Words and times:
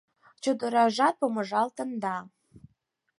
Чодыражат 0.43 1.15
помыжалтын 1.19 1.89
да 2.03 2.15